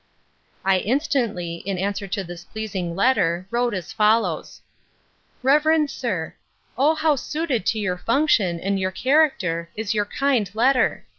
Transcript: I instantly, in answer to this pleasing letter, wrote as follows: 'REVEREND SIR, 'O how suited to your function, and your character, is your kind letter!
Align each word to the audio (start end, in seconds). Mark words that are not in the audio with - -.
I 0.65 0.79
instantly, 0.79 1.57
in 1.57 1.77
answer 1.77 2.07
to 2.07 2.23
this 2.23 2.43
pleasing 2.43 2.95
letter, 2.95 3.45
wrote 3.51 3.75
as 3.75 3.93
follows: 3.93 4.61
'REVEREND 5.43 5.91
SIR, 5.91 6.33
'O 6.75 6.95
how 6.95 7.15
suited 7.15 7.67
to 7.67 7.77
your 7.77 7.99
function, 7.99 8.59
and 8.59 8.79
your 8.79 8.89
character, 8.89 9.69
is 9.75 9.93
your 9.93 10.05
kind 10.05 10.49
letter! 10.55 11.05